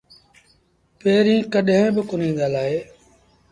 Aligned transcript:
پيريݩ 0.99 1.47
ڪڏهين 1.53 1.87
با 1.95 2.01
ڪونهيٚ 2.09 2.37
ڳآلآئي 2.39 2.77